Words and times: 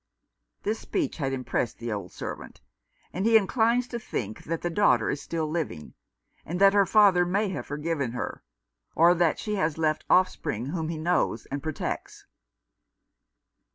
This 0.63 0.79
speech 0.79 1.17
had 1.17 1.31
impressed 1.31 1.77
the 1.77 1.91
old 1.91 2.11
servant; 2.11 2.59
and 3.13 3.23
he 3.23 3.37
inclines 3.37 3.87
to 3.89 3.99
think 3.99 4.45
that 4.45 4.63
the 4.63 4.69
daughter 4.71 5.11
is 5.11 5.21
still 5.21 5.47
living, 5.47 5.93
and 6.43 6.59
that 6.59 6.73
her 6.73 6.87
father 6.87 7.23
may 7.23 7.49
have 7.49 7.67
forgiven 7.67 8.13
her, 8.13 8.41
or 8.95 9.13
that 9.13 9.37
she 9.37 9.57
has 9.57 9.77
left 9.77 10.03
offspring 10.09 10.65
whom 10.65 10.89
he 10.89 10.97
knows 10.97 11.45
and 11.51 11.61
protects. 11.61 12.25